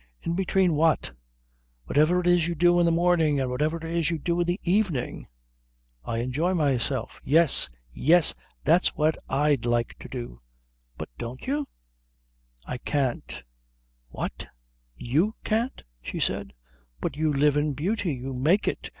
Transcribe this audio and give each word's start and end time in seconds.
"In 0.23 0.33
between 0.33 0.73
what?" 0.73 1.11
"Whatever 1.85 2.21
it 2.21 2.25
is 2.25 2.47
you 2.47 2.55
do 2.55 2.79
in 2.79 2.87
the 2.87 2.91
morning 2.91 3.39
and 3.39 3.51
whatever 3.51 3.77
it 3.77 3.83
is 3.83 4.09
you 4.09 4.17
do 4.17 4.41
in 4.41 4.47
the 4.47 4.59
evening." 4.63 5.27
"I 6.03 6.17
enjoy 6.17 6.55
myself." 6.55 7.21
"Yes. 7.23 7.69
Yes. 7.93 8.33
That's 8.63 8.95
what 8.95 9.15
I'd 9.29 9.63
like 9.63 9.93
to 9.99 10.09
do." 10.09 10.39
"But 10.97 11.09
don't 11.19 11.45
you?" 11.45 11.67
"I 12.65 12.79
can't." 12.79 13.43
"What 14.09 14.47
you 14.95 15.35
can't?" 15.43 15.83
she 16.01 16.19
said. 16.19 16.53
"But 16.99 17.15
you 17.15 17.31
live 17.31 17.55
in 17.55 17.73
beauty. 17.73 18.15
You 18.15 18.33
make 18.33 18.67
it. 18.67 18.89